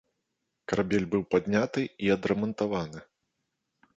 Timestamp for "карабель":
0.71-1.05